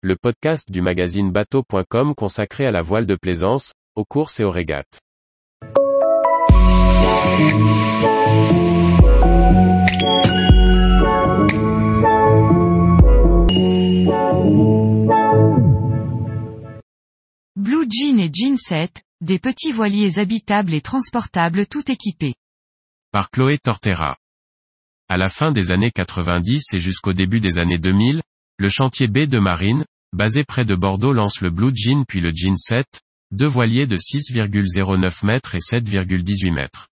le 0.00 0.14
podcast 0.14 0.70
du 0.70 0.80
magazine 0.80 1.32
bateau.com 1.32 2.14
consacré 2.14 2.64
à 2.64 2.70
la 2.70 2.82
voile 2.82 3.04
de 3.04 3.16
plaisance, 3.16 3.72
aux 3.96 4.04
courses 4.04 4.38
et 4.38 4.44
aux 4.44 4.50
régates. 4.50 5.00
Blue 17.56 17.88
Jean 17.90 18.18
et 18.20 18.30
Jean 18.32 18.56
7, 18.56 19.02
des 19.20 19.40
petits 19.40 19.72
voiliers 19.72 20.20
habitables 20.20 20.74
et 20.74 20.80
transportables 20.80 21.66
tout 21.66 21.90
équipés. 21.90 22.36
Par 23.10 23.30
Chloé 23.30 23.58
Tortera. 23.58 24.16
À 25.08 25.16
la 25.16 25.28
fin 25.28 25.50
des 25.50 25.72
années 25.72 25.90
90 25.90 26.66
et 26.74 26.78
jusqu'au 26.78 27.14
début 27.14 27.40
des 27.40 27.58
années 27.58 27.78
2000, 27.78 28.22
le 28.58 28.68
chantier 28.68 29.06
B 29.06 29.20
de 29.20 29.38
Marine, 29.38 29.84
basé 30.12 30.42
près 30.42 30.64
de 30.64 30.74
Bordeaux 30.74 31.12
lance 31.12 31.40
le 31.40 31.50
Blue 31.50 31.70
Jean 31.72 32.04
puis 32.04 32.20
le 32.20 32.32
Jean 32.34 32.56
7, 32.56 32.84
deux 33.30 33.46
voiliers 33.46 33.86
de 33.86 33.96
6,09 33.96 35.24
mètres 35.24 35.54
et 35.54 35.58
7,18 35.58 36.52
mètres. 36.52 36.88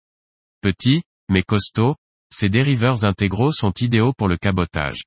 Petits, 0.62 1.04
mais 1.30 1.44
costauds, 1.44 1.96
ces 2.34 2.50
dériveurs 2.50 3.04
intégraux 3.04 3.52
sont 3.52 3.74
idéaux 3.80 4.12
pour 4.18 4.28
le 4.28 4.38
cabotage. 4.38 5.04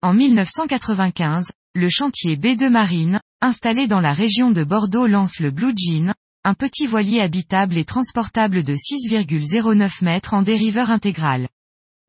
En 0.00 0.14
1995, 0.14 1.50
le 1.74 1.88
chantier 1.88 2.36
B 2.36 2.56
de 2.56 2.68
Marine, 2.68 3.20
installé 3.40 3.88
dans 3.88 4.00
la 4.00 4.12
région 4.12 4.52
de 4.52 4.62
Bordeaux 4.62 5.08
lance 5.08 5.40
le 5.40 5.50
Blue 5.50 5.74
Jean, 5.76 6.14
un 6.44 6.54
petit 6.54 6.86
voilier 6.86 7.20
habitable 7.20 7.76
et 7.76 7.84
transportable 7.84 8.62
de 8.62 8.74
6,09 8.74 10.04
mètres 10.04 10.34
en 10.34 10.42
dériveur 10.42 10.90
intégral. 10.90 11.48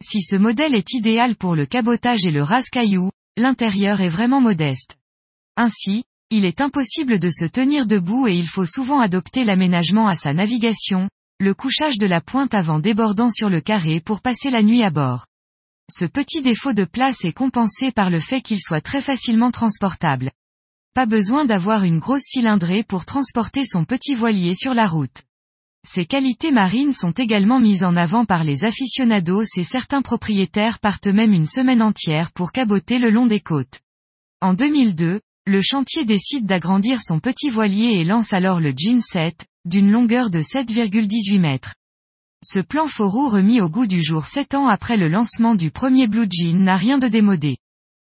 Si 0.03 0.21
ce 0.21 0.35
modèle 0.35 0.75
est 0.75 0.93
idéal 0.93 1.35
pour 1.35 1.55
le 1.55 1.65
cabotage 1.65 2.25
et 2.25 2.31
le 2.31 2.43
rase-caillou, 2.43 3.09
l'intérieur 3.37 4.01
est 4.01 4.09
vraiment 4.09 4.41
modeste. 4.41 4.97
Ainsi, 5.57 6.03
il 6.29 6.45
est 6.45 6.61
impossible 6.61 7.19
de 7.19 7.29
se 7.29 7.45
tenir 7.45 7.85
debout 7.85 8.27
et 8.27 8.35
il 8.35 8.47
faut 8.47 8.65
souvent 8.65 8.99
adopter 8.99 9.43
l'aménagement 9.43 10.07
à 10.07 10.15
sa 10.15 10.33
navigation, 10.33 11.09
le 11.39 11.53
couchage 11.53 11.97
de 11.97 12.05
la 12.05 12.21
pointe 12.21 12.53
avant 12.53 12.79
débordant 12.79 13.31
sur 13.31 13.49
le 13.49 13.61
carré 13.61 13.99
pour 13.99 14.21
passer 14.21 14.49
la 14.49 14.61
nuit 14.61 14.83
à 14.83 14.91
bord. 14.91 15.25
Ce 15.91 16.05
petit 16.05 16.41
défaut 16.41 16.73
de 16.73 16.85
place 16.85 17.25
est 17.25 17.33
compensé 17.33 17.91
par 17.91 18.09
le 18.09 18.19
fait 18.19 18.41
qu'il 18.41 18.61
soit 18.61 18.79
très 18.79 19.01
facilement 19.01 19.51
transportable. 19.51 20.31
Pas 20.93 21.05
besoin 21.05 21.45
d'avoir 21.45 21.83
une 21.83 21.99
grosse 21.99 22.23
cylindrée 22.23 22.83
pour 22.83 23.05
transporter 23.05 23.65
son 23.65 23.85
petit 23.85 24.13
voilier 24.13 24.55
sur 24.55 24.73
la 24.73 24.87
route. 24.87 25.23
Ses 25.83 26.05
qualités 26.05 26.51
marines 26.51 26.93
sont 26.93 27.11
également 27.11 27.59
mises 27.59 27.83
en 27.83 27.95
avant 27.95 28.23
par 28.23 28.43
les 28.43 28.63
aficionados 28.63 29.43
et 29.57 29.63
certains 29.63 30.03
propriétaires 30.03 30.79
partent 30.79 31.07
même 31.07 31.33
une 31.33 31.47
semaine 31.47 31.81
entière 31.81 32.31
pour 32.31 32.51
caboter 32.51 32.99
le 32.99 33.09
long 33.09 33.25
des 33.25 33.39
côtes. 33.39 33.81
En 34.41 34.53
2002, 34.53 35.21
le 35.47 35.61
chantier 35.61 36.05
décide 36.05 36.45
d'agrandir 36.45 37.01
son 37.01 37.19
petit 37.19 37.49
voilier 37.49 37.99
et 37.99 38.03
lance 38.03 38.31
alors 38.31 38.59
le 38.59 38.73
Jean 38.77 39.01
7, 39.01 39.47
d'une 39.65 39.91
longueur 39.91 40.29
de 40.29 40.39
7,18 40.39 41.39
mètres. 41.39 41.73
Ce 42.45 42.59
plan 42.59 42.87
forou 42.87 43.27
remis 43.27 43.59
au 43.59 43.69
goût 43.69 43.87
du 43.87 44.03
jour 44.03 44.27
7 44.27 44.53
ans 44.53 44.67
après 44.67 44.97
le 44.97 45.07
lancement 45.07 45.55
du 45.55 45.71
premier 45.71 46.07
Blue 46.07 46.27
Jean 46.29 46.59
n'a 46.59 46.77
rien 46.77 46.99
de 46.99 47.07
démodé. 47.07 47.57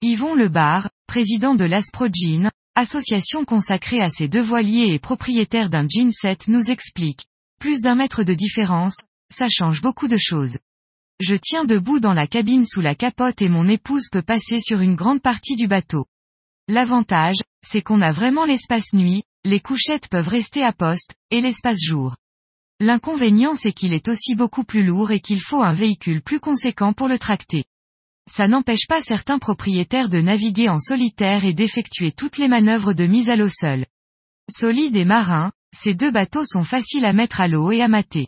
Yvon 0.02 0.36
Lebar, 0.36 0.90
président 1.08 1.56
de 1.56 1.64
l'Aspro 1.64 2.08
Jean, 2.14 2.52
association 2.76 3.46
consacrée 3.46 4.02
à 4.02 4.10
ces 4.10 4.28
deux 4.28 4.42
voiliers 4.42 4.94
et 4.94 5.00
propriétaire 5.00 5.70
d'un 5.70 5.88
Jean 5.90 6.12
7 6.12 6.50
nous 6.50 6.64
explique. 6.70 7.26
Plus 7.64 7.80
d'un 7.80 7.96
mètre 7.96 8.26
de 8.26 8.34
différence, 8.34 8.98
ça 9.34 9.48
change 9.48 9.82
beaucoup 9.82 10.10
de 10.10 10.18
choses. 10.18 10.58
Je 11.22 11.34
tiens 11.34 11.64
debout 11.64 12.02
dans 12.02 12.12
la 12.12 12.28
cabine 12.28 12.66
sous 12.66 12.82
la 12.82 12.94
capote 12.94 13.42
et 13.42 13.48
mon 13.48 13.70
épouse 13.70 14.10
peut 14.12 14.22
passer 14.22 14.60
sur 14.60 14.82
une 14.82 14.96
grande 14.96 15.22
partie 15.22 15.56
du 15.56 15.66
bateau. 15.66 16.06
L'avantage, 16.68 17.38
c'est 17.66 17.82
qu'on 17.82 18.02
a 18.02 18.12
vraiment 18.12 18.44
l'espace 18.44 18.92
nuit, 18.92 19.24
les 19.46 19.62
couchettes 19.62 20.10
peuvent 20.10 20.28
rester 20.28 20.62
à 20.62 20.74
poste, 20.74 21.16
et 21.32 21.40
l'espace 21.40 21.80
jour. 21.82 22.18
L'inconvénient 22.82 23.56
c'est 23.56 23.72
qu'il 23.72 23.94
est 23.94 24.10
aussi 24.10 24.36
beaucoup 24.36 24.66
plus 24.66 24.84
lourd 24.84 25.12
et 25.12 25.22
qu'il 25.22 25.40
faut 25.40 25.62
un 25.62 25.72
véhicule 25.72 26.22
plus 26.22 26.42
conséquent 26.42 26.92
pour 26.92 27.08
le 27.08 27.18
tracter. 27.18 27.64
Ça 28.30 28.50
n'empêche 28.50 28.88
pas 28.90 29.00
certains 29.00 29.40
propriétaires 29.40 30.10
de 30.10 30.20
naviguer 30.20 30.68
en 30.68 30.82
solitaire 30.82 31.46
et 31.46 31.54
d'effectuer 31.54 32.12
toutes 32.12 32.40
les 32.40 32.50
manœuvres 32.50 32.92
de 32.92 33.06
mise 33.06 33.30
à 33.30 33.38
l'eau 33.38 33.48
seul. 33.48 33.86
Solide 34.52 34.98
et 34.98 35.06
marin, 35.06 35.54
ces 35.76 35.96
deux 35.96 36.12
bateaux 36.12 36.46
sont 36.46 36.64
faciles 36.64 37.06
à 37.06 37.14
mettre 37.14 37.42
à 37.42 37.48
l'eau 37.48 37.72
et 37.72 37.82
à 37.82 37.88
mater. 37.88 38.28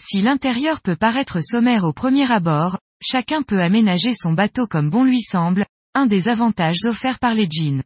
Si 0.00 0.20
l'intérieur 0.20 0.80
peut 0.80 0.96
paraître 0.96 1.40
sommaire 1.40 1.84
au 1.84 1.92
premier 1.92 2.30
abord, 2.30 2.78
chacun 3.00 3.42
peut 3.42 3.60
aménager 3.60 4.14
son 4.14 4.32
bateau 4.32 4.66
comme 4.66 4.90
bon 4.90 5.04
lui 5.04 5.22
semble, 5.22 5.66
un 5.94 6.06
des 6.06 6.28
avantages 6.28 6.84
offerts 6.84 7.18
par 7.18 7.34
les 7.34 7.48
jeans. 7.50 7.82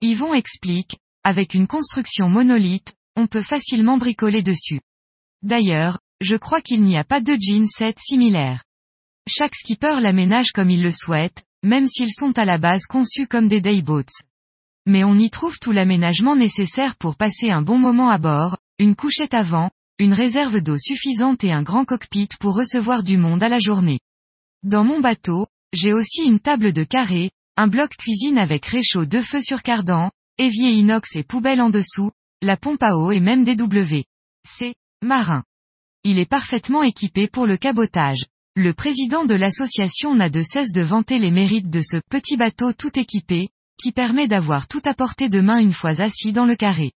Yvon 0.00 0.34
explique, 0.34 0.98
avec 1.24 1.54
une 1.54 1.66
construction 1.66 2.28
monolithe, 2.28 2.94
on 3.16 3.26
peut 3.26 3.42
facilement 3.42 3.98
bricoler 3.98 4.42
dessus. 4.42 4.80
D'ailleurs, 5.42 5.98
je 6.20 6.36
crois 6.36 6.60
qu'il 6.60 6.82
n'y 6.84 6.96
a 6.96 7.04
pas 7.04 7.20
de 7.20 7.36
jeans 7.40 7.66
7 7.66 7.98
similaires. 7.98 8.62
Chaque 9.28 9.54
skipper 9.54 10.00
l'aménage 10.00 10.52
comme 10.52 10.70
il 10.70 10.82
le 10.82 10.92
souhaite, 10.92 11.42
même 11.64 11.88
s'ils 11.88 12.12
sont 12.12 12.38
à 12.38 12.44
la 12.44 12.58
base 12.58 12.86
conçus 12.86 13.26
comme 13.26 13.48
des 13.48 13.60
dayboats. 13.60 14.04
Mais 14.88 15.04
on 15.04 15.18
y 15.18 15.28
trouve 15.28 15.58
tout 15.58 15.70
l'aménagement 15.70 16.34
nécessaire 16.34 16.96
pour 16.96 17.16
passer 17.16 17.50
un 17.50 17.60
bon 17.60 17.76
moment 17.76 18.08
à 18.08 18.16
bord, 18.16 18.56
une 18.78 18.96
couchette 18.96 19.34
avant, 19.34 19.70
une 19.98 20.14
réserve 20.14 20.62
d'eau 20.62 20.78
suffisante 20.78 21.44
et 21.44 21.52
un 21.52 21.62
grand 21.62 21.84
cockpit 21.84 22.30
pour 22.40 22.56
recevoir 22.56 23.02
du 23.02 23.18
monde 23.18 23.42
à 23.42 23.50
la 23.50 23.58
journée. 23.58 24.00
Dans 24.62 24.84
mon 24.84 25.00
bateau, 25.00 25.46
j'ai 25.74 25.92
aussi 25.92 26.22
une 26.22 26.40
table 26.40 26.72
de 26.72 26.84
carré, 26.84 27.32
un 27.58 27.66
bloc 27.66 27.98
cuisine 27.98 28.38
avec 28.38 28.64
réchaud 28.64 29.04
deux 29.04 29.20
feux 29.20 29.42
sur 29.42 29.62
cardan, 29.62 30.10
évier 30.38 30.70
inox 30.70 31.16
et 31.16 31.22
poubelle 31.22 31.60
en 31.60 31.68
dessous, 31.68 32.10
la 32.40 32.56
pompe 32.56 32.82
à 32.82 32.96
eau 32.96 33.10
et 33.10 33.20
même 33.20 33.44
des 33.44 33.56
W. 33.56 34.06
C'est 34.48 34.74
marin. 35.02 35.44
Il 36.02 36.18
est 36.18 36.24
parfaitement 36.24 36.82
équipé 36.82 37.28
pour 37.28 37.46
le 37.46 37.58
cabotage. 37.58 38.24
Le 38.56 38.72
président 38.72 39.26
de 39.26 39.34
l'association 39.34 40.14
n'a 40.14 40.30
de 40.30 40.40
cesse 40.40 40.72
de 40.72 40.80
vanter 40.80 41.18
les 41.18 41.30
mérites 41.30 41.68
de 41.68 41.82
ce 41.82 42.00
petit 42.08 42.38
bateau 42.38 42.72
tout 42.72 42.98
équipé, 42.98 43.50
qui 43.78 43.92
permet 43.92 44.28
d'avoir 44.28 44.68
tout 44.68 44.82
à 44.84 44.92
portée 44.92 45.28
de 45.28 45.40
main 45.40 45.58
une 45.58 45.72
fois 45.72 46.00
assis 46.00 46.32
dans 46.32 46.44
le 46.44 46.56
carré. 46.56 46.92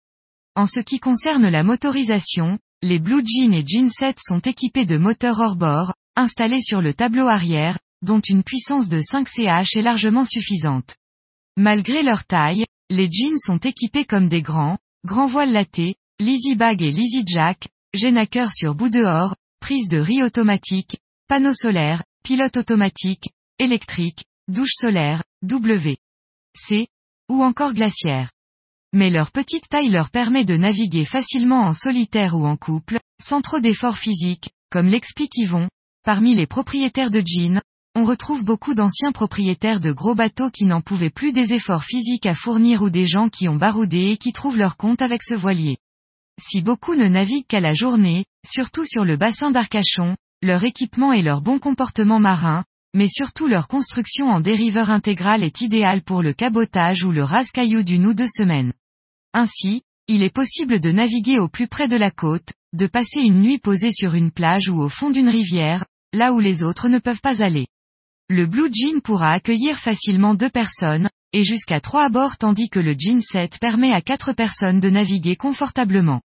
En 0.56 0.68
ce 0.68 0.80
qui 0.80 1.00
concerne 1.00 1.48
la 1.48 1.64
motorisation, 1.64 2.60
les 2.82 3.00
Blue 3.00 3.24
Jean 3.26 3.54
et 3.54 3.64
Jean 3.66 3.90
7 3.90 4.18
sont 4.20 4.40
équipés 4.40 4.86
de 4.86 4.98
moteurs 4.98 5.40
hors-bord, 5.40 5.94
installés 6.16 6.62
sur 6.62 6.82
le 6.82 6.94
tableau 6.94 7.28
arrière, 7.28 7.80
dont 8.02 8.20
une 8.20 8.44
puissance 8.44 8.90
de 8.90 9.00
5 9.00 9.30
CH 9.30 9.78
est 9.78 9.82
largement 9.82 10.26
suffisante. 10.26 10.98
Malgré 11.58 12.02
leur 12.02 12.26
taille, 12.26 12.66
les 12.90 13.10
jeans 13.10 13.38
sont 13.38 13.60
équipés 13.60 14.06
comme 14.06 14.28
des 14.28 14.42
grands, 14.42 14.78
grands 15.06 15.28
voiles 15.28 15.52
lattés, 15.52 15.96
Leasy 16.20 16.56
Bag 16.56 16.82
et 16.82 16.92
Leasy 16.92 17.24
Jack, 17.26 17.68
génaqueur 17.94 18.52
sur 18.54 18.76
bout 18.76 18.90
dehors, 18.90 19.36
prise 19.60 19.88
de 19.88 20.00
riz 20.00 20.24
automatique, 20.24 20.98
panneau 21.28 21.54
solaire, 21.54 22.04
pilote 22.24 22.58
automatique, 22.58 23.30
électrique, 23.60 24.26
douche 24.48 24.74
solaire, 24.74 25.24
W. 25.44 25.98
C, 26.56 26.88
ou 27.30 27.44
encore 27.44 27.74
glaciaire. 27.74 28.32
Mais 28.94 29.10
leur 29.10 29.32
petite 29.32 29.70
taille 29.70 29.90
leur 29.90 30.10
permet 30.10 30.44
de 30.44 30.58
naviguer 30.58 31.06
facilement 31.06 31.62
en 31.62 31.74
solitaire 31.74 32.36
ou 32.36 32.46
en 32.46 32.58
couple, 32.58 33.00
sans 33.22 33.42
trop 33.42 33.60
d'efforts 33.60 33.98
physiques, 33.98 34.50
comme 34.70 34.88
l'explique 34.88 35.38
Yvon. 35.38 35.70
Parmi 36.04 36.36
les 36.36 36.48
propriétaires 36.48 37.12
de 37.12 37.22
jeans, 37.26 37.62
on 37.96 38.06
retrouve 38.06 38.44
beaucoup 38.44 38.74
d'anciens 38.74 39.12
propriétaires 39.12 39.80
de 39.80 39.92
gros 39.92 40.16
bateaux 40.16 40.50
qui 40.50 40.66
n'en 40.66 40.82
pouvaient 40.82 41.10
plus 41.10 41.32
des 41.32 41.54
efforts 41.54 41.84
physiques 41.84 42.26
à 42.26 42.34
fournir 42.34 42.82
ou 42.82 42.90
des 42.90 43.06
gens 43.06 43.30
qui 43.30 43.48
ont 43.48 43.58
baroudé 43.58 44.12
et 44.12 44.18
qui 44.18 44.34
trouvent 44.34 44.58
leur 44.58 44.78
compte 44.78 45.02
avec 45.02 45.24
ce 45.24 45.34
voilier. 45.34 45.78
Si 46.42 46.62
beaucoup 46.62 46.96
ne 46.96 47.08
naviguent 47.08 47.48
qu'à 47.48 47.60
la 47.60 47.74
journée, 47.74 48.26
surtout 48.46 48.86
sur 48.86 49.04
le 49.04 49.18
bassin 49.18 49.52
d'Arcachon, 49.52 50.16
leur 50.42 50.64
équipement 50.64 51.14
et 51.14 51.22
leur 51.22 51.42
bon 51.42 51.60
comportement 51.60 52.20
marin, 52.20 52.64
mais 52.94 53.08
surtout 53.08 53.48
leur 53.48 53.68
construction 53.68 54.28
en 54.28 54.40
dériveur 54.40 54.90
intégral 54.90 55.44
est 55.44 55.62
idéale 55.62 56.02
pour 56.02 56.22
le 56.22 56.34
cabotage 56.34 57.04
ou 57.04 57.12
le 57.12 57.24
rase-caillou 57.24 57.84
d'une 57.84 58.06
ou 58.06 58.14
deux 58.14 58.28
semaines. 58.28 58.74
Ainsi, 59.34 59.84
il 60.08 60.24
est 60.24 60.34
possible 60.34 60.80
de 60.80 60.92
naviguer 60.92 61.40
au 61.40 61.48
plus 61.48 61.68
près 61.68 61.88
de 61.88 61.96
la 61.96 62.12
côte, 62.12 62.52
de 62.74 62.88
passer 62.88 63.22
une 63.22 63.42
nuit 63.42 63.60
posée 63.60 63.92
sur 63.92 64.14
une 64.14 64.32
plage 64.32 64.70
ou 64.70 64.82
au 64.82 64.90
fond 64.90 65.10
d'une 65.10 65.30
rivière, 65.30 65.86
là 66.14 66.34
où 66.34 66.40
les 66.40 66.64
autres 66.64 66.90
ne 66.90 67.00
peuvent 67.00 67.22
pas 67.22 67.42
aller. 67.44 67.68
Le 68.30 68.46
Blue 68.46 68.70
Jean 68.74 69.00
pourra 69.02 69.32
accueillir 69.32 69.78
facilement 69.78 70.36
deux 70.36 70.50
personnes, 70.50 71.10
et 71.34 71.44
jusqu'à 71.44 71.80
trois 71.80 72.06
à 72.06 72.10
bord 72.10 72.38
tandis 72.38 72.70
que 72.70 72.80
le 72.80 72.96
Jean 72.98 73.22
7 73.22 73.60
permet 73.60 73.94
à 73.94 74.02
quatre 74.02 74.34
personnes 74.34 74.80
de 74.80 74.90
naviguer 74.90 75.36
confortablement. 75.36 76.22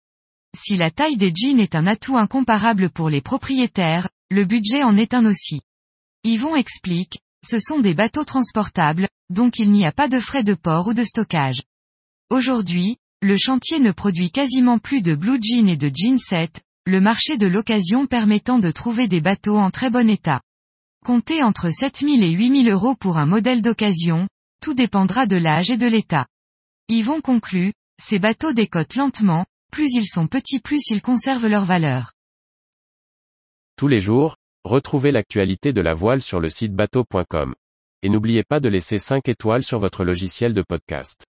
Si 0.55 0.75
la 0.75 0.91
taille 0.91 1.15
des 1.17 1.31
jeans 1.33 1.59
est 1.59 1.75
un 1.75 1.87
atout 1.87 2.17
incomparable 2.17 2.89
pour 2.89 3.09
les 3.09 3.21
propriétaires, 3.21 4.09
le 4.29 4.45
budget 4.45 4.83
en 4.83 4.97
est 4.97 5.13
un 5.13 5.25
aussi. 5.25 5.61
Yvon 6.23 6.55
explique, 6.55 7.19
ce 7.43 7.57
sont 7.57 7.79
des 7.79 7.95
bateaux 7.95 8.25
transportables, 8.25 9.07
donc 9.31 9.57
il 9.57 9.71
n'y 9.71 9.87
a 9.87 9.91
pas 9.91 10.07
de 10.07 10.19
frais 10.19 10.43
de 10.43 10.53
port 10.53 10.87
ou 10.87 10.93
de 10.93 11.03
stockage. 11.03 11.63
Aujourd'hui, 12.29 12.97
le 13.23 13.37
chantier 13.37 13.79
ne 13.79 13.91
produit 13.91 14.29
quasiment 14.29 14.77
plus 14.77 15.01
de 15.01 15.15
Blue 15.15 15.39
Jean 15.41 15.67
et 15.67 15.77
de 15.77 15.89
Jean 15.91 16.19
7, 16.19 16.61
le 16.85 17.01
marché 17.01 17.39
de 17.39 17.47
l'occasion 17.47 18.05
permettant 18.05 18.59
de 18.59 18.69
trouver 18.69 19.07
des 19.07 19.19
bateaux 19.19 19.57
en 19.57 19.71
très 19.71 19.89
bon 19.89 20.07
état. 20.09 20.41
Comptez 21.03 21.41
entre 21.41 21.71
7000 21.71 22.23
et 22.23 22.31
8000 22.31 22.69
euros 22.69 22.95
pour 22.95 23.17
un 23.17 23.25
modèle 23.25 23.63
d'occasion, 23.63 24.27
tout 24.61 24.75
dépendra 24.75 25.25
de 25.25 25.37
l'âge 25.37 25.71
et 25.71 25.77
de 25.77 25.87
l'état. 25.87 26.27
Yvon 26.87 27.21
conclut, 27.21 27.73
ces 27.99 28.19
bateaux 28.19 28.53
décotent 28.53 28.95
lentement, 28.95 29.45
plus 29.71 29.91
ils 29.93 30.07
sont 30.07 30.27
petits 30.27 30.59
plus 30.59 30.81
ils 30.91 31.01
conservent 31.01 31.47
leur 31.47 31.65
valeur. 31.65 32.13
Tous 33.75 33.87
les 33.87 33.99
jours, 33.99 34.35
retrouvez 34.63 35.11
l'actualité 35.11 35.73
de 35.73 35.81
la 35.81 35.93
voile 35.93 36.21
sur 36.21 36.39
le 36.39 36.49
site 36.49 36.73
bateau.com. 36.73 37.55
Et 38.03 38.09
n'oubliez 38.09 38.43
pas 38.43 38.59
de 38.59 38.69
laisser 38.69 38.97
5 38.97 39.27
étoiles 39.29 39.63
sur 39.63 39.79
votre 39.79 40.03
logiciel 40.03 40.53
de 40.53 40.61
podcast. 40.61 41.25